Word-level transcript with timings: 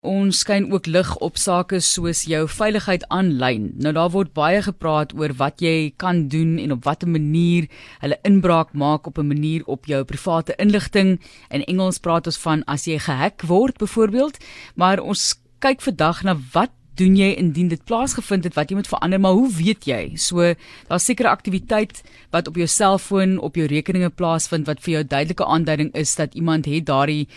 Ons 0.00 0.38
skyn 0.40 0.70
ook 0.72 0.86
lig 0.88 1.08
op 1.20 1.36
sake 1.36 1.76
soos 1.84 2.22
jou 2.24 2.46
veiligheid 2.48 3.02
aanlyn. 3.12 3.66
Nou 3.84 3.90
daar 3.92 4.08
word 4.14 4.30
baie 4.32 4.62
gepraat 4.64 5.12
oor 5.12 5.34
wat 5.36 5.60
jy 5.60 5.92
kan 6.00 6.22
doen 6.32 6.54
en 6.56 6.72
op 6.72 6.86
watter 6.88 7.08
manier 7.08 7.66
hulle 8.00 8.16
inbraak 8.24 8.72
maak 8.72 9.06
op 9.06 9.18
'n 9.18 9.28
manier 9.28 9.60
op 9.66 9.84
jou 9.84 10.02
private 10.04 10.56
inligting. 10.56 11.20
In 11.50 11.64
Engels 11.64 11.98
praat 11.98 12.26
ons 12.26 12.38
van 12.38 12.64
as 12.64 12.86
jy 12.86 12.98
gehack 12.98 13.42
word 13.42 13.76
byvoorbeeld, 13.76 14.38
maar 14.74 15.00
ons 15.00 15.36
kyk 15.58 15.82
vandag 15.82 16.22
na 16.22 16.36
wat 16.52 16.70
doen 16.94 17.16
jy 17.16 17.34
indien 17.36 17.68
dit 17.68 17.84
plaasgevind 17.84 18.44
het 18.44 18.54
wat 18.54 18.70
jy 18.70 18.76
moet 18.76 18.88
verander, 18.88 19.20
maar 19.20 19.32
hoe 19.32 19.52
weet 19.52 19.84
jy? 19.84 20.16
So 20.16 20.54
daar's 20.88 21.04
sekere 21.04 21.28
aktiwiteit 21.28 22.02
wat 22.30 22.48
op 22.48 22.56
jou 22.56 22.66
selfoon, 22.66 23.38
op 23.38 23.54
jou 23.54 23.66
rekeninge 23.66 24.10
plaasvind 24.10 24.66
wat 24.66 24.80
vir 24.80 24.92
jou 24.92 25.04
duidelike 25.04 25.44
aanduiding 25.44 25.92
is 25.94 26.14
dat 26.14 26.34
iemand 26.34 26.64
het 26.64 26.86
daardie 26.86 27.28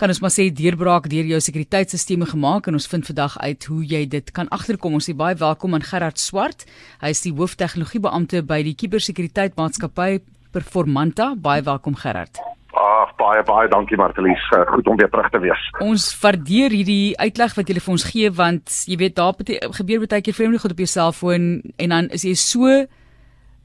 kan 0.00 0.08
ons 0.08 0.22
maar 0.24 0.32
sê 0.32 0.46
deurbraak 0.48 1.10
deur 1.12 1.26
jou 1.28 1.38
sekuriteitstelsels 1.44 2.30
gemaak 2.32 2.68
en 2.70 2.78
ons 2.78 2.88
vind 2.88 3.04
vandag 3.04 3.34
uit 3.36 3.64
hoe 3.68 3.80
jy 3.84 4.06
dit 4.08 4.30
kan 4.32 4.48
agterkom. 4.48 4.94
Ons 4.96 5.10
sê 5.10 5.14
baie 5.16 5.36
welkom 5.36 5.76
aan 5.76 5.84
Gerard 5.84 6.18
Swart. 6.18 6.64
Hy 7.02 7.10
is 7.12 7.20
die 7.26 7.34
hooftegnologiebeampte 7.36 8.40
by 8.48 8.62
die 8.64 8.72
Kubersekuriteit 8.80 9.58
Maatskappy 9.60 10.22
Performanta. 10.56 11.34
Baie 11.36 11.60
welkom 11.66 11.98
Gerard. 12.00 12.40
Ag 12.72 13.12
baie 13.20 13.42
baie 13.44 13.68
dankie 13.68 13.98
Martelies. 14.00 14.40
Uh, 14.56 14.62
goed 14.72 14.88
om 14.88 14.96
weer 14.96 15.10
terug 15.12 15.28
te 15.34 15.42
wees. 15.42 15.66
Ons 15.84 16.08
waardeer 16.22 16.72
hierdie 16.72 17.12
uitleg 17.20 17.58
wat 17.58 17.68
jy 17.68 17.76
vir 17.76 17.94
ons 17.98 18.08
gee 18.08 18.32
want 18.40 18.78
jy 18.88 18.96
weet 19.04 19.18
daar 19.20 19.36
gebeur 19.76 20.06
baie 20.06 20.24
keer 20.24 20.38
vreemde 20.38 20.62
goed 20.62 20.72
op 20.78 20.80
jou 20.80 20.88
selfoon 20.88 21.50
en 21.76 21.96
dan 21.96 22.08
is 22.16 22.24
jy 22.24 22.32
so 22.40 22.80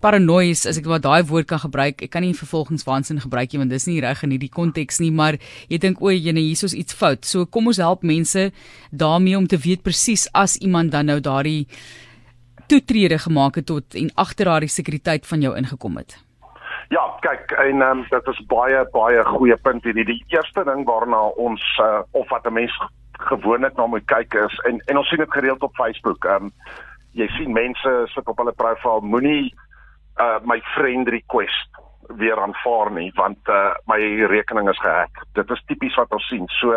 paranoïes 0.06 0.66
as 0.70 0.78
ek 0.78 0.88
maar 0.90 1.02
daai 1.02 1.26
woord 1.26 1.50
kan 1.50 1.62
gebruik. 1.64 2.04
Ek 2.06 2.14
kan 2.14 2.26
nie 2.26 2.36
vervolgingswaansin 2.38 3.24
gebruik 3.24 3.54
nie 3.54 3.62
want 3.64 3.74
dis 3.74 3.88
nie 3.90 4.02
reg 4.06 4.22
in 4.26 4.36
hierdie 4.36 4.52
konteks 4.54 5.02
nie, 5.02 5.12
maar 5.12 5.40
jy 5.72 5.80
dink 5.82 6.04
o, 6.04 6.12
jene 6.14 6.44
hiersoos 6.46 6.78
iets 6.78 6.98
fout. 6.98 7.26
So 7.26 7.50
kom 7.50 7.72
ons 7.72 7.82
help 7.82 8.06
mense 8.06 8.52
daarmee 8.92 9.38
om 9.40 9.48
te 9.50 9.60
weet 9.62 9.86
presies 9.86 10.28
as 10.34 10.60
iemand 10.62 10.94
dan 10.94 11.10
nou 11.10 11.18
daardie 11.24 11.66
toetrede 12.70 13.18
gemaak 13.22 13.60
het 13.62 13.68
tot 13.70 13.98
en 13.98 14.12
agter 14.22 14.50
daardie 14.50 14.72
sekuriteit 14.74 15.26
van 15.30 15.42
jou 15.42 15.54
ingekom 15.58 15.98
het. 16.02 16.18
Ja, 16.94 17.02
kyk, 17.26 17.56
en 17.58 17.82
um, 17.82 18.04
dit 18.10 18.28
is 18.30 18.42
baie 18.50 18.84
baie 18.94 19.24
goeie 19.26 19.58
punt 19.66 19.86
hierdie. 19.88 20.06
Die 20.06 20.22
eerste 20.34 20.66
ding 20.68 20.86
waarna 20.86 21.24
ons 21.42 21.64
uh, 21.82 22.04
of 22.14 22.30
wat 22.30 22.46
'n 22.46 22.54
mens 22.54 22.74
gewoonlik 23.30 23.78
na 23.78 23.88
moet 23.88 24.06
kyk 24.06 24.34
is 24.46 24.60
en 24.70 24.82
en 24.86 24.98
ons 24.98 25.08
sien 25.10 25.18
dit 25.18 25.34
gereeld 25.34 25.64
op 25.64 25.76
Facebook. 25.76 26.26
Ehm 26.26 26.46
um, 26.46 26.52
jy 27.16 27.28
sien 27.38 27.54
mense 27.54 27.92
sit 28.14 28.28
op 28.28 28.38
hulle 28.38 28.52
profiel 28.52 29.02
moenie 29.02 29.54
uh 30.20 30.40
my 30.44 30.62
friend 30.76 31.08
request 31.08 31.70
weer 32.08 32.40
aanvaar 32.40 32.92
nie 32.92 33.12
want 33.16 33.38
uh 33.50 33.74
my 33.86 34.00
rekening 34.32 34.70
is 34.70 34.80
gehack. 34.80 35.26
Dit 35.34 35.50
is 35.50 35.64
tipies 35.66 35.96
wat 35.96 36.12
ons 36.12 36.28
sien. 36.28 36.48
So 36.48 36.74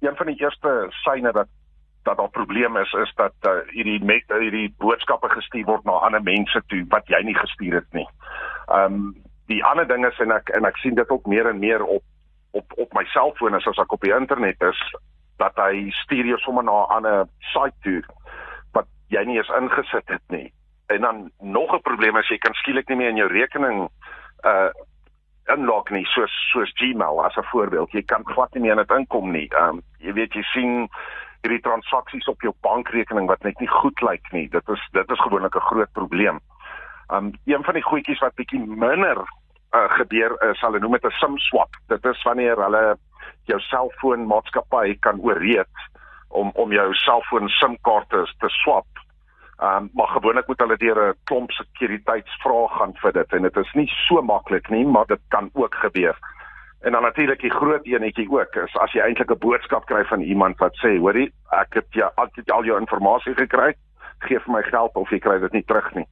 een 0.00 0.16
van 0.16 0.26
die 0.26 0.40
eerste 0.40 0.86
syne 1.02 1.32
dat 1.32 1.48
dat 2.02 2.16
daar 2.16 2.30
probleme 2.30 2.80
is 2.80 2.92
is 2.92 3.12
dat 3.14 3.34
uh, 3.46 3.50
hierdie 3.70 4.04
met 4.04 4.24
hierdie 4.26 4.74
boodskappe 4.78 5.28
gestuur 5.28 5.64
word 5.64 5.84
na 5.84 5.92
ander 6.02 6.22
mense 6.22 6.62
toe 6.66 6.84
wat 6.88 7.06
jy 7.06 7.20
nie 7.22 7.36
gestuur 7.38 7.74
het 7.74 7.92
nie. 7.92 8.08
Um 8.68 9.14
die 9.46 9.64
ander 9.64 9.86
ding 9.88 10.06
is 10.06 10.18
en 10.18 10.32
ek 10.34 10.50
en 10.56 10.66
ek 10.66 10.80
sien 10.82 10.94
dit 10.98 11.10
ook 11.10 11.26
meer 11.26 11.48
en 11.48 11.58
meer 11.58 11.84
op 11.84 12.02
op 12.52 12.72
op 12.76 12.94
my 12.94 13.04
selfoon 13.14 13.54
as 13.54 13.66
ek 13.66 13.92
op 13.92 14.02
die 14.02 14.14
internet 14.14 14.62
is 14.62 14.80
dat 15.38 15.56
hy 15.56 15.90
stuur 16.02 16.26
jou 16.26 16.38
sommer 16.38 16.64
na 16.64 16.82
'n 16.82 16.96
ander 16.96 17.26
site 17.52 17.78
toe 17.82 18.02
wat 18.72 18.86
jy 19.08 19.24
nie 19.24 19.38
eens 19.38 19.54
ingesit 19.60 20.08
het 20.08 20.26
nie 20.28 20.52
en 20.86 21.00
dan 21.00 21.30
nog 21.38 21.74
'n 21.74 21.80
probleem 21.80 22.16
is 22.16 22.28
jy 22.28 22.38
kan 22.38 22.54
skielik 22.54 22.88
nie 22.88 22.96
meer 22.96 23.08
in 23.08 23.16
jou 23.16 23.28
rekening 23.28 23.88
uh 24.44 24.70
inlog 25.44 25.90
nie 25.90 26.04
soos 26.04 26.32
soos 26.52 26.72
Gmail 26.74 27.24
as 27.24 27.36
'n 27.36 27.50
voorbeeld. 27.50 27.92
Jy 27.92 28.02
kan 28.02 28.22
glad 28.24 28.54
nie 28.54 28.62
meer 28.62 28.70
in 28.70 28.84
dit 28.86 28.90
inkom 28.90 29.30
nie. 29.30 29.50
Um 29.60 29.82
jy 29.98 30.12
weet 30.12 30.32
jy 30.32 30.42
sien 30.42 30.88
hierdie 31.42 31.60
transaksies 31.60 32.28
op 32.28 32.40
jou 32.40 32.52
bankrekening 32.60 33.26
wat 33.26 33.42
net 33.42 33.58
nie 33.60 33.68
goed 33.68 34.00
lyk 34.00 34.32
nie. 34.32 34.48
Dit 34.48 34.68
is 34.68 34.88
dit 34.92 35.10
is 35.10 35.20
gewoonlik 35.20 35.54
'n 35.54 35.68
groot 35.70 35.92
probleem. 35.92 36.40
Um 37.08 37.32
een 37.44 37.64
van 37.64 37.74
die 37.74 37.82
goedjies 37.82 38.20
wat 38.20 38.34
bietjie 38.34 38.66
minder 38.66 39.18
uh, 39.74 39.90
gebeur 39.90 40.50
is 40.50 40.60
hulle 40.60 40.78
noem 40.78 40.92
dit 40.92 41.04
'n 41.04 41.10
SIM 41.10 41.38
swap. 41.38 41.70
Dit 41.86 42.04
is 42.04 42.22
wanneer 42.22 42.56
hulle 42.56 42.96
jou 43.44 43.60
selfoon 43.60 44.26
maatskappy 44.26 44.96
kan 45.00 45.20
ooreed 45.20 45.76
om 46.28 46.50
om 46.54 46.72
jou 46.72 46.94
selfoon 46.94 47.48
SIM 47.48 47.76
kaarte 47.80 48.34
te 48.38 48.48
swap 48.48 48.86
Ehm 48.86 49.01
um, 49.62 49.90
maar 49.94 50.06
gewoonlik 50.06 50.46
moet 50.46 50.60
hulle 50.60 50.76
deur 50.76 51.00
'n 51.08 51.14
klomp 51.24 51.50
sekuriteitsvrae 51.50 52.68
gaan 52.68 52.94
vir 53.02 53.12
dit 53.12 53.32
en 53.32 53.42
dit 53.42 53.56
is 53.56 53.72
nie 53.72 53.90
so 54.06 54.22
maklik 54.22 54.70
nie, 54.70 54.86
maar 54.86 55.06
dit 55.06 55.20
kan 55.28 55.50
ook 55.52 55.74
gebeur. 55.74 56.16
En 56.80 56.92
dan 56.92 57.02
natuurlik 57.02 57.40
die 57.40 57.50
groot 57.50 57.86
enetjie 57.86 58.30
ook 58.30 58.56
is 58.56 58.76
as 58.76 58.92
jy 58.92 59.00
eintlik 59.00 59.30
'n 59.30 59.38
boodskap 59.38 59.84
kry 59.86 60.04
van 60.04 60.20
iemand 60.20 60.58
wat 60.58 60.74
sê, 60.82 60.98
hoorie, 60.98 61.32
ek 61.50 61.74
het 61.74 61.86
jou 61.90 62.10
altyd 62.14 62.50
al 62.50 62.64
jou 62.64 62.78
inligting 62.80 63.36
gekry, 63.38 63.74
gee 64.18 64.38
vir 64.38 64.52
my 64.52 64.62
geld 64.62 64.94
of 64.94 65.10
jy 65.10 65.18
kry 65.18 65.38
dit 65.38 65.52
nie 65.52 65.64
terug 65.64 65.94
nie. 65.94 66.06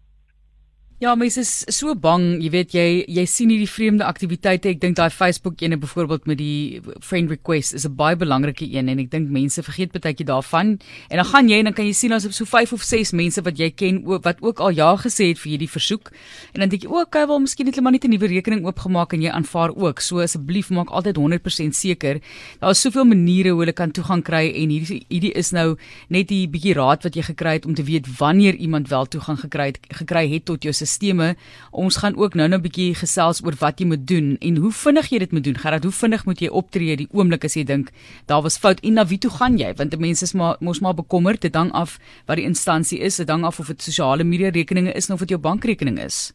Ja, 1.01 1.15
mense 1.17 1.41
is 1.41 1.63
so 1.73 1.95
bang, 1.97 2.43
jy 2.45 2.49
weet 2.53 2.75
jy 2.77 2.83
jy 3.09 3.23
sien 3.25 3.49
hierdie 3.49 3.71
vreemde 3.73 4.05
aktiwiteite. 4.05 4.69
Ek 4.69 4.83
dink 4.83 4.99
daai 4.99 5.09
Facebook 5.09 5.63
ene 5.65 5.79
byvoorbeeld 5.81 6.27
met 6.29 6.37
die 6.37 6.83
friend 7.01 7.31
request 7.33 7.73
is 7.73 7.87
'n 7.89 7.97
baie 7.97 8.17
belangrike 8.21 8.69
een 8.69 8.87
en 8.93 8.99
ek 9.01 9.09
dink 9.09 9.31
mense 9.33 9.63
vergeet 9.63 9.97
baie 9.97 10.13
keer 10.13 10.27
daarvan. 10.27 10.77
En 11.09 11.17
dan 11.17 11.25
gaan 11.25 11.49
jy 11.49 11.57
en 11.59 11.65
dan 11.65 11.73
kan 11.73 11.87
jy 11.87 11.93
sien 11.93 12.13
op 12.13 12.21
so 12.33 12.45
5 12.45 12.73
of 12.75 12.83
6 12.83 13.13
mense 13.13 13.41
wat 13.41 13.57
jy 13.57 13.71
ken 13.71 14.05
wat 14.05 14.43
ook 14.43 14.61
al 14.61 14.77
ja 14.77 14.95
gesê 14.97 15.29
het 15.33 15.39
vir 15.39 15.53
hierdie 15.53 15.71
versoek. 15.71 16.13
En 16.53 16.61
dan 16.61 16.69
dink 16.69 16.83
jy, 16.83 16.89
"O, 16.91 17.01
okay, 17.01 17.27
wel 17.27 17.41
miskien 17.41 17.67
het 17.67 17.75
hulle 17.77 17.83
maar 17.83 17.93
net 17.93 18.05
'n 18.05 18.11
nuwe 18.11 18.27
rekening 18.27 18.67
oopgemaak 18.67 19.15
en 19.15 19.23
jy 19.23 19.31
aanvaar 19.31 19.75
ook." 19.75 20.01
So 20.01 20.21
asseblief 20.21 20.69
maak 20.69 20.91
altyd 20.91 21.17
100% 21.17 21.75
seker. 21.75 22.21
Daar 22.61 22.71
is 22.71 22.81
soveel 22.81 23.07
maniere 23.07 23.53
hoe 23.53 23.61
hulle 23.61 23.73
kan 23.73 23.91
toegang 23.91 24.23
kry 24.23 24.53
en 24.53 24.69
hierdie 24.69 25.07
hierdie 25.09 25.33
is 25.33 25.51
nou 25.51 25.79
net 26.11 26.29
die 26.29 26.47
bietjie 26.47 26.75
raad 26.75 27.03
wat 27.05 27.15
jy 27.15 27.23
gekry 27.23 27.53
het 27.53 27.65
om 27.65 27.75
te 27.75 27.85
weet 27.85 28.07
wanneer 28.19 28.55
iemand 28.55 28.89
wel 28.89 29.07
toegang 29.07 29.39
gekry 29.41 29.67
het 29.67 29.79
gekry 29.89 30.29
het 30.29 30.45
tot 30.45 30.63
jou 30.63 30.75
sisteme. 30.91 31.35
Ons 31.71 32.01
gaan 32.03 32.19
ook 32.19 32.35
nou-nou 32.35 32.59
'n 32.59 32.67
bietjie 32.67 32.95
gesels 32.95 33.45
oor 33.45 33.55
wat 33.61 33.81
jy 33.81 33.87
moet 33.87 34.07
doen 34.07 34.37
en 34.41 34.57
hoe 34.57 34.73
vinnig 34.73 35.11
jy 35.11 35.19
dit 35.19 35.33
moet 35.33 35.45
doen. 35.45 35.59
Gerard, 35.59 35.85
hoe 35.85 35.93
vinnig 35.93 36.27
moet 36.27 36.41
jy 36.41 36.49
optree 36.49 36.97
die 36.97 37.09
oomblik 37.13 37.45
as 37.45 37.55
jy 37.55 37.65
dink 37.65 37.91
daar 38.27 38.43
was 38.43 38.59
fout 38.59 38.81
en 38.81 38.95
na 38.95 39.07
wie 39.07 39.19
toe 39.19 39.31
gaan 39.31 39.59
jy? 39.59 39.75
Want 39.75 39.99
mense 39.99 40.25
is 40.25 40.35
maar 40.35 40.57
mos 40.61 40.81
maar 40.81 40.95
bekommerd, 40.95 41.41
dit 41.41 41.55
hang 41.55 41.73
af 41.73 41.99
wat 42.27 42.37
die 42.37 42.47
instansie 42.47 42.99
is, 42.99 43.17
dit 43.17 43.29
hang 43.29 43.45
af 43.45 43.61
of 43.61 43.67
dit 43.67 43.83
sosiale 43.83 44.25
media 44.25 44.51
rekeninge 44.51 44.93
is 44.93 45.11
of 45.11 45.19
dit 45.19 45.29
jou 45.29 45.41
bankrekening 45.41 45.99
is. 45.99 46.33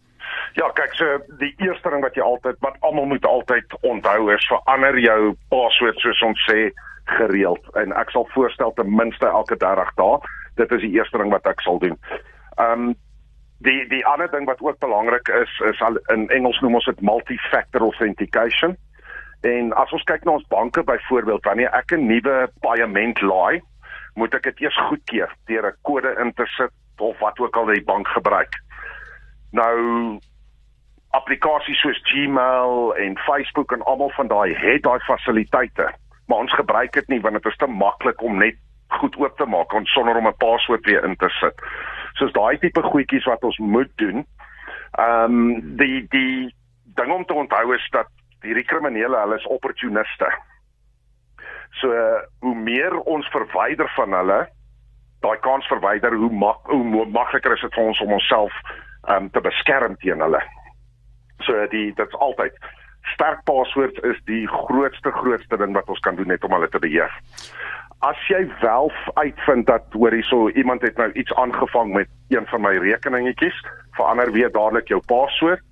Ja, 0.56 0.70
kyk, 0.72 0.94
so 0.96 1.18
die 1.40 1.54
eerste 1.60 1.90
ding 1.90 2.04
wat 2.06 2.16
jy 2.16 2.24
altyd 2.24 2.60
wat 2.64 2.78
almal 2.88 3.06
moet 3.12 3.26
altyd 3.26 3.74
onthou 3.82 4.32
is 4.34 4.48
verander 4.48 5.00
jou 5.00 5.36
paswoord 5.52 6.00
soos 6.00 6.22
ons 6.24 6.46
sê 6.50 6.70
gereeld 7.18 7.66
en 7.82 7.94
ek 8.00 8.14
sal 8.14 8.28
voorstel 8.34 8.74
ten 8.78 8.90
minste 8.96 9.28
elke 9.28 9.58
30 9.62 9.92
dae. 10.00 10.20
Dit 10.56 10.72
is 10.72 10.86
die 10.86 10.94
eerste 10.96 11.20
ding 11.22 11.34
wat 11.34 11.48
ek 11.52 11.62
sal 11.66 11.82
doen. 11.84 11.98
Ehm 12.56 12.88
um, 12.90 12.94
Die 13.64 13.88
die 13.88 14.06
ander 14.06 14.32
ding 14.32 14.46
wat 14.46 14.62
ook 14.62 14.80
belangrik 14.80 15.28
is 15.28 15.60
is 15.60 15.82
al 15.82 15.96
in 16.14 16.28
Engels 16.30 16.60
noem 16.60 16.76
ons 16.76 16.86
dit 16.86 17.02
multi-factor 17.02 17.82
authentication. 17.82 18.76
En 19.42 19.74
as 19.74 19.92
ons 19.92 20.04
kyk 20.04 20.24
na 20.26 20.32
ons 20.32 20.48
banke 20.52 20.84
byvoorbeeld, 20.84 21.44
wanneer 21.44 21.72
ek 21.74 21.92
'n 21.94 22.08
nuwe 22.08 22.50
paaiement 22.60 23.22
laai, 23.22 23.62
moet 24.16 24.34
ek 24.34 24.44
dit 24.44 24.62
eers 24.62 24.80
goedkeur 24.88 25.32
deur 25.46 25.68
'n 25.68 25.78
kode 25.82 26.16
in 26.20 26.34
te 26.34 26.46
sit 26.46 26.72
of 26.98 27.20
wat 27.20 27.40
ook 27.40 27.58
al 27.58 27.66
die 27.66 27.84
bank 27.84 28.08
gebruik. 28.08 28.54
Nou 29.52 30.20
applikasies 31.10 31.80
soos 31.80 32.02
Gmail 32.04 32.96
en 32.96 33.18
Facebook 33.18 33.72
en 33.72 33.82
almal 33.82 34.10
van 34.10 34.28
daai 34.28 34.56
het 34.56 34.84
daai 34.84 35.00
fasiliteite, 35.00 35.94
maar 36.28 36.38
ons 36.38 36.54
gebruik 36.54 36.92
dit 36.92 37.08
nie 37.08 37.22
want 37.22 37.36
dit 37.36 37.46
is 37.46 37.58
te 37.58 37.68
maklik 37.68 38.22
om 38.22 38.38
net 38.38 38.56
goed 38.88 39.16
oop 39.18 39.38
te 39.38 39.46
maak 39.46 39.72
sonder 39.84 40.16
om 40.16 40.28
'n 40.28 40.38
paswoord 40.38 40.86
weer 40.86 41.04
in 41.04 41.16
te 41.16 41.30
sit 41.30 41.62
soos 42.20 42.34
daai 42.36 42.58
tipe 42.60 42.82
goedjies 42.82 43.28
wat 43.30 43.44
ons 43.44 43.58
moet 43.58 43.92
doen. 44.02 44.26
Ehm 45.00 45.40
um, 45.40 45.78
die 45.80 46.06
die 46.10 46.56
ding 46.96 47.12
om 47.12 47.26
te 47.26 47.34
onthou 47.34 47.74
is 47.76 47.88
dat 47.92 48.12
hierdie 48.46 48.68
kriminele 48.68 49.20
hulle 49.20 49.36
is 49.36 49.48
opportuniste. 49.58 50.30
So 51.82 51.92
hoe 52.40 52.56
meer 52.56 52.96
ons 53.00 53.28
verwyder 53.34 53.90
van 53.98 54.14
hulle, 54.16 54.40
daai 55.26 55.38
kans 55.44 55.68
verwyder 55.68 56.16
hoe 56.16 56.32
mak 56.32 56.72
hoe 56.72 57.06
makliker 57.06 57.58
is 57.58 57.66
dit 57.66 57.76
vir 57.76 57.92
ons 57.92 58.02
om 58.08 58.16
onsself 58.20 58.56
ehm 58.64 59.26
um, 59.26 59.30
te 59.30 59.44
beskerm 59.44 60.00
teen 60.04 60.24
hulle. 60.24 60.42
So 61.44 61.68
die 61.74 61.92
dit's 62.00 62.24
altyd 62.28 62.56
sterk 63.14 63.44
paswoord 63.46 64.00
is 64.08 64.18
die 64.26 64.48
grootste 64.50 65.12
grootste 65.12 65.58
ding 65.62 65.76
wat 65.76 65.90
ons 65.90 66.00
kan 66.00 66.16
doen 66.16 66.32
net 66.32 66.44
om 66.44 66.56
hulle 66.56 66.70
te 66.74 66.82
beheer 66.82 67.12
as 68.06 68.28
jy 68.30 68.44
wel 68.62 68.92
uitvind 69.14 69.66
dat 69.68 69.86
hoor 69.98 70.14
hierso 70.14 70.50
iemand 70.50 70.82
het 70.82 70.98
nou 70.98 71.12
iets 71.12 71.34
aangevang 71.34 71.94
met 71.94 72.10
een 72.30 72.46
van 72.46 72.62
my 72.62 72.78
rekeningetjies, 72.78 73.58
verander 73.98 74.32
weer 74.32 74.52
dadelik 74.52 74.88
jou 74.88 75.02
paswoord. 75.08 75.64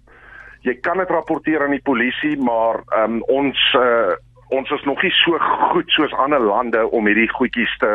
Jy 0.63 0.77
kan 0.79 0.97
dit 0.97 1.09
rapporteer 1.09 1.63
aan 1.63 1.75
die 1.75 1.83
polisie, 1.83 2.37
maar 2.39 2.79
um, 2.97 3.19
ons 3.27 3.59
uh, 3.77 4.15
ons 4.53 4.69
is 4.69 4.83
nog 4.85 5.01
nie 5.01 5.11
so 5.11 5.39
goed 5.73 5.89
soos 5.91 6.13
ander 6.13 6.39
lande 6.39 6.85
om 6.91 7.07
hierdie 7.09 7.29
goedjies 7.29 7.77
te 7.83 7.91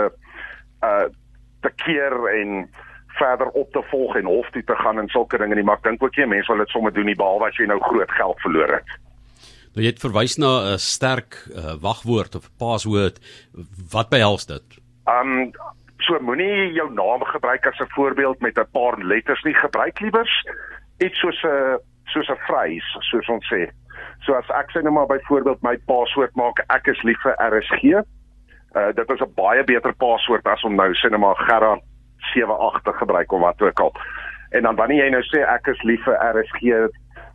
uh 0.83 1.07
te 1.59 1.71
keer 1.83 2.15
en 2.31 2.69
verder 3.19 3.49
op 3.59 3.73
te 3.75 3.81
volg 3.91 4.17
en 4.17 4.29
hof 4.31 4.51
toe 4.55 4.63
te 4.65 4.77
gaan 4.79 4.99
en 4.99 5.09
sulke 5.11 5.39
dinge 5.39 5.57
nie, 5.59 5.65
maar 5.67 5.81
ek 5.81 5.89
dink 5.89 6.03
ook 6.03 6.15
jy 6.15 6.27
mense 6.31 6.53
wil 6.53 6.63
dit 6.63 6.71
sommer 6.71 6.95
doen 6.95 7.09
nie 7.11 7.19
behalwe 7.19 7.49
as 7.49 7.59
jy 7.59 7.67
nou 7.67 7.81
groot 7.83 8.13
geld 8.15 8.45
verloor 8.45 8.77
het. 8.77 8.93
Nou 9.75 9.85
jy 9.85 9.93
het 9.93 10.01
verwys 10.03 10.37
na 10.39 10.75
'n 10.75 10.79
sterk 10.79 11.47
uh, 11.51 11.75
wagwoord 11.81 12.35
of 12.35 12.51
password. 12.59 13.21
Wat 13.93 14.09
behels 14.09 14.47
dit? 14.47 14.79
Um 15.07 15.53
so 15.99 16.19
moenie 16.21 16.73
jou 16.73 16.89
naam 16.93 17.25
gebruik 17.25 17.67
as 17.67 17.79
'n 17.81 17.93
voorbeeld 17.97 18.41
met 18.41 18.59
'n 18.59 18.71
paar 18.73 18.99
letters 18.99 19.43
nie. 19.43 19.55
Gebruik 19.55 20.01
liewers 20.01 20.45
iets 20.99 21.19
soos 21.19 21.43
'n 21.43 21.79
soos 22.05 22.29
'n 22.29 22.41
phrase, 22.47 22.97
soos 23.01 23.29
ons 23.29 23.47
sê. 23.53 23.71
So 24.25 24.35
as 24.35 24.49
ek 24.49 24.71
sê 24.71 24.83
nou 24.83 24.93
maar 24.93 25.07
byvoorbeeld 25.07 25.63
my 25.63 25.77
paswoord 25.87 26.35
maak 26.35 26.65
ek 26.69 26.87
is 26.87 27.03
lief 27.03 27.21
vir 27.23 27.37
RSG. 27.39 27.83
Uh 28.75 28.93
dit 28.95 29.11
is 29.11 29.21
'n 29.21 29.35
baie 29.35 29.65
beter 29.65 29.95
paswoord 29.95 30.47
as 30.47 30.65
om 30.65 30.75
nou 30.75 30.95
sê 30.95 31.11
net 31.11 31.21
maar 31.21 31.37
Gerard 31.37 31.83
78 32.33 32.83
te 32.83 32.93
gebruik 32.93 33.33
of 33.33 33.41
wat 33.41 33.63
ook 33.63 33.81
al. 33.81 33.93
En 34.51 34.63
dan 34.63 34.77
wanneer 34.77 35.05
jy 35.05 35.11
nou 35.11 35.23
sê 35.23 35.45
ek 35.45 35.67
is 35.67 35.83
lief 35.83 36.05
vir 36.05 36.17
RSG 36.35 36.89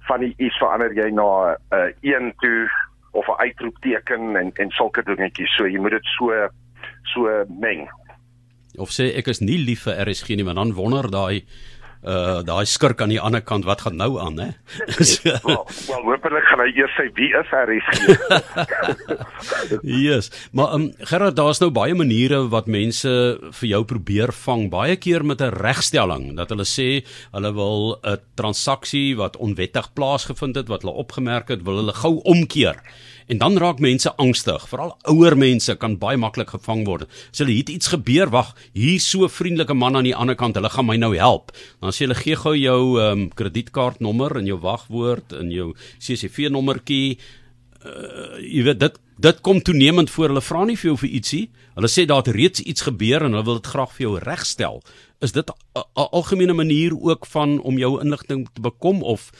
van 0.08 0.20
die 0.20 0.34
iets 0.38 0.58
verander 0.58 0.94
jy 0.94 1.10
na 1.10 1.30
'n 1.54 1.58
uh, 1.76 1.92
een 2.02 2.34
toe 2.42 2.70
of 3.12 3.28
'n 3.28 3.42
uitroepteken 3.46 4.36
en 4.36 4.52
en 4.54 4.70
sulke 4.70 5.04
dingetjies. 5.04 5.56
So 5.56 5.68
jy 5.68 5.80
moet 5.80 5.92
dit 5.92 6.06
so 6.18 6.50
so 7.04 7.46
meng. 7.60 7.90
Of 8.78 8.90
sê 8.90 9.14
ek 9.18 9.28
is 9.28 9.40
nie 9.40 9.58
lief 9.58 9.84
vir 9.84 10.10
RSG 10.10 10.36
nie, 10.36 10.46
want 10.46 10.58
dan 10.58 10.74
wonder 10.74 11.12
daai 11.12 11.46
uh 12.04 12.42
daai 12.44 12.66
skurk 12.68 13.02
aan 13.02 13.14
die 13.14 13.22
ander 13.22 13.42
kant 13.42 13.66
wat 13.66 13.82
gaan 13.86 13.96
nou 13.96 14.20
aan 14.20 14.40
hè. 14.40 14.50
Wel, 15.48 15.64
well, 15.88 16.04
hopelik 16.04 16.48
gaan 16.50 16.64
hy 16.64 16.70
eers 16.76 16.96
sê 16.98 17.08
wie 17.16 17.32
is 17.40 17.54
RSG. 17.56 17.94
yes. 20.06 20.32
Maar 20.52 20.76
um 20.78 20.90
Gerard, 21.00 21.38
daar's 21.40 21.62
nou 21.64 21.72
baie 21.72 21.96
maniere 21.96 22.44
wat 22.52 22.68
mense 22.68 23.14
vir 23.60 23.70
jou 23.70 23.84
probeer 23.88 24.34
vang. 24.44 24.68
Baie 24.74 24.98
keer 24.98 25.26
met 25.26 25.42
'n 25.42 25.56
regstelling 25.64 26.36
dat 26.38 26.50
hulle 26.50 26.68
sê 26.68 27.06
hulle 27.32 27.54
wil 27.54 28.00
'n 28.04 28.20
transaksie 28.36 29.16
wat 29.18 29.38
onwettig 29.38 29.94
plaasgevind 29.94 30.56
het, 30.56 30.68
wat 30.68 30.84
hulle 30.84 30.96
opgemerk 30.96 31.48
het, 31.50 31.64
wil 31.64 31.80
hulle 31.82 31.94
gou 31.94 32.20
omkeer. 32.24 32.78
En 33.28 33.38
dan 33.38 33.58
raak 33.58 33.80
mense 33.80 34.16
angstig. 34.16 34.68
Veral 34.70 34.98
ouer 35.10 35.38
mense 35.38 35.76
kan 35.76 35.98
baie 35.98 36.18
maklik 36.18 36.50
gevang 36.50 36.86
word. 36.88 37.08
As 37.32 37.44
hulle 37.44 37.56
het 37.58 37.70
iets 37.70 37.88
gebeur, 37.94 38.30
wag, 38.30 38.56
hier 38.74 39.00
so 39.00 39.24
'n 39.24 39.30
vriendelike 39.30 39.74
man 39.74 39.96
aan 39.96 40.04
die 40.04 40.16
ander 40.16 40.36
kant, 40.36 40.56
hulle 40.56 40.70
gaan 40.70 40.86
my 40.86 40.98
nou 40.98 41.16
help. 41.16 41.52
Dan 41.82 41.92
sê 41.92 42.06
hulle 42.06 42.16
gee 42.16 42.36
gou 42.36 42.56
jou 42.56 43.00
ehm 43.00 43.20
um, 43.20 43.30
kredietkaartnommer 43.30 44.38
en 44.38 44.46
jou 44.46 44.60
wagwoord 44.60 45.34
en 45.34 45.52
jou 45.52 45.74
CCV 46.00 46.50
nommertjie. 46.50 47.18
Uh, 47.86 48.40
jy 48.40 48.64
weet 48.64 48.80
dit 48.80 49.00
dit 49.18 49.42
kom 49.42 49.62
toenemend 49.62 50.10
voor. 50.10 50.28
Hulle 50.28 50.42
vra 50.42 50.66
nie 50.66 50.78
vir 50.78 50.90
jou 50.92 50.98
vir 50.98 51.10
ietsie. 51.10 51.44
Hulle 51.76 51.88
sê 51.88 52.06
daar 52.06 52.24
het 52.24 52.36
reeds 52.36 52.60
iets 52.60 52.82
gebeur 52.82 53.24
en 53.24 53.36
hulle 53.36 53.46
wil 53.46 53.60
dit 53.62 53.72
graag 53.72 53.94
vir 53.96 54.08
jou 54.08 54.20
regstel. 54.20 54.82
Is 55.22 55.32
dit 55.32 55.50
'n 55.50 55.84
algemene 55.94 56.54
manier 56.54 56.92
ook 56.92 57.26
van 57.26 57.60
om 57.62 57.78
jou 57.78 58.02
inligting 58.02 58.48
te 58.54 58.62
bekom 58.62 59.04
of 59.04 59.32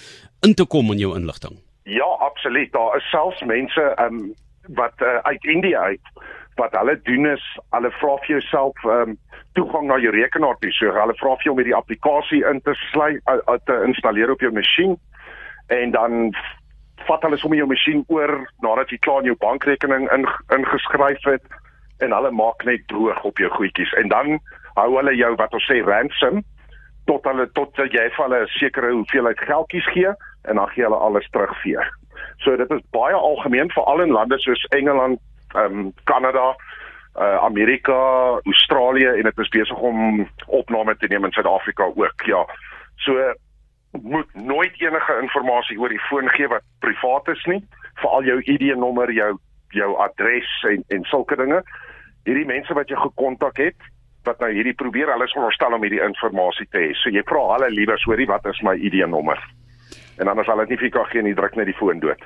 in 0.42 0.54
te 0.54 0.66
kom 0.66 0.92
in 0.92 1.00
jou 1.00 1.16
inligting? 1.16 1.63
Ja, 1.84 2.06
absoluut. 2.06 2.72
Daar 2.72 2.96
is 2.98 3.10
selfs 3.10 3.42
mense 3.42 3.96
um 4.02 4.34
wat 4.74 4.94
uh, 5.02 5.18
uit 5.28 5.44
India 5.44 5.80
uit 5.80 6.02
wat 6.56 6.72
hulle 6.72 7.00
doen 7.04 7.26
is 7.26 7.44
hulle 7.70 7.92
vra 7.92 8.18
vir 8.18 8.28
jouself 8.28 8.84
um 8.84 9.18
toegang 9.54 9.88
na 9.88 9.98
jou 9.98 10.14
rekenaar 10.16 10.58
toe. 10.60 10.72
So 10.72 10.94
hulle 10.94 11.16
vra 11.20 11.36
vir 11.36 11.44
jou 11.44 11.54
om 11.56 11.60
hierdie 11.60 11.76
applikasie 11.76 12.44
in 12.50 12.62
te 12.62 12.74
sluit 12.92 13.20
uh, 13.28 13.42
uh, 13.48 13.58
te 13.66 13.82
installeer 13.88 14.32
op 14.32 14.42
jou 14.42 14.52
masjien 14.54 14.96
en 15.68 15.92
dan 15.92 16.32
vat 17.08 17.24
hulle 17.26 17.38
sommer 17.38 17.60
jou 17.60 17.68
masjien 17.68 18.04
oor 18.08 18.34
nadat 18.64 18.92
jy 18.92 19.00
klaar 19.04 19.24
in 19.24 19.32
jou 19.32 19.38
bankrekening 19.44 20.08
in, 20.16 20.28
ingeskryf 20.56 21.28
het 21.28 21.60
en 22.04 22.16
hulle 22.16 22.32
maak 22.32 22.64
net 22.68 22.86
droog 22.92 23.24
op 23.28 23.40
jou 23.42 23.50
goedjies 23.58 23.94
en 24.00 24.12
dan 24.14 24.38
hou 24.78 24.90
hulle 24.96 25.16
jou 25.18 25.34
wat 25.40 25.54
ons 25.54 25.70
sê 25.70 25.82
ransom 25.86 26.42
tot 27.10 27.26
hulle 27.28 27.48
tot 27.58 27.82
jy 27.84 28.08
vir 28.16 28.24
hulle 28.24 28.44
'n 28.44 28.54
sekere 28.60 28.94
hoeveelheid 28.94 29.40
geldjies 29.50 29.90
gee 29.96 30.14
en 30.44 30.56
dan 30.56 30.70
gee 30.74 30.84
hulle 30.84 31.00
alles 31.08 31.28
terug 31.32 31.54
vir 31.62 31.72
jou. 31.72 31.86
So 32.44 32.56
dit 32.60 32.72
is 32.72 32.82
baie 32.96 33.16
algemeen 33.16 33.72
veral 33.72 34.02
in 34.02 34.16
lande 34.16 34.40
soos 34.40 34.64
Engeland, 34.76 35.20
ehm 35.56 35.80
um, 35.80 35.94
Kanada, 36.04 36.56
uh, 37.16 37.38
Amerika, 37.46 38.00
Australië 38.44 39.08
en 39.08 39.24
dit 39.24 39.38
is 39.38 39.50
besig 39.50 39.78
om 39.78 40.28
opname 40.48 40.98
te 40.98 41.08
neem 41.08 41.26
in 41.26 41.32
Suid-Afrika 41.32 41.84
ook. 41.96 42.26
Ja. 42.26 42.46
So 42.96 43.34
moet 44.02 44.34
nooit 44.34 44.82
enige 44.82 45.18
inligting 45.22 45.80
oor 45.80 45.90
die 45.90 46.06
foon 46.10 46.30
gee 46.30 46.48
wat 46.48 46.66
privaat 46.80 47.28
is 47.28 47.44
nie, 47.46 47.62
veral 48.02 48.24
jou 48.24 48.40
ID-nommer, 48.42 49.12
jou 49.14 49.38
jou 49.74 49.96
adres 49.98 50.50
en 50.70 50.84
en 50.88 51.04
sulke 51.10 51.36
dinge. 51.36 51.62
Hierdie 52.26 52.46
mense 52.46 52.74
wat 52.74 52.90
jy 52.90 52.98
gekontak 52.98 53.58
het, 53.58 53.90
wat 54.24 54.40
nou 54.40 54.52
hierdie 54.54 54.78
probeer, 54.78 55.12
hulle 55.12 55.28
is 55.28 55.36
onderstel 55.38 55.74
om 55.76 55.84
hierdie 55.84 56.02
inligting 56.02 56.70
te 56.72 56.80
hê. 56.80 56.94
So 57.02 57.10
jy 57.10 57.24
vra 57.28 57.44
hulle 57.56 57.70
liewer, 57.74 58.02
hoorie, 58.06 58.30
wat 58.30 58.46
is 58.46 58.62
my 58.62 58.76
ID-nommer? 58.78 59.42
En 60.18 60.28
anders 60.28 60.48
sal 60.48 60.62
dit 60.64 60.74
nie 60.74 60.78
vir 60.78 60.90
jou 60.90 61.06
gee 61.10 61.22
nie, 61.26 61.36
druk 61.38 61.56
net 61.56 61.70
die 61.70 61.78
foon 61.78 62.00
dood. 62.04 62.22